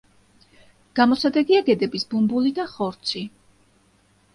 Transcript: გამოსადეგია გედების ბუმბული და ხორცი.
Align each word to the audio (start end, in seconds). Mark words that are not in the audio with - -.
გამოსადეგია 1.01 1.61
გედების 1.69 2.09
ბუმბული 2.15 2.59
და 2.61 2.69
ხორცი. 2.77 3.27